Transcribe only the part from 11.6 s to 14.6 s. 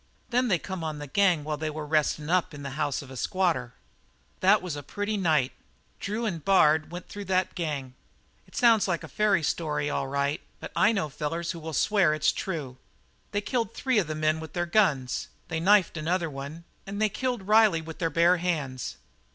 swear it's true. They killed three of the men with